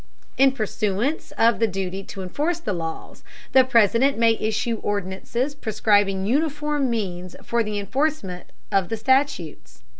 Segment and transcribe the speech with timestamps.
[0.35, 6.25] In pursuance of the duty to enforce the laws, the President may issue ordinances prescribing
[6.25, 9.83] uniform means for the enforcement of the statutes.